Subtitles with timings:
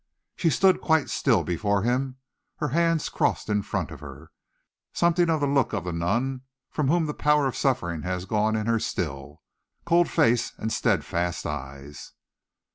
[0.35, 2.17] She stood quite still before him,
[2.55, 4.31] her hands crossed in front of her,
[4.93, 8.55] something of the look of the nun from whom the power of suffering has gone
[8.55, 9.43] in her still,
[9.85, 12.13] cold face and steadfast eyes.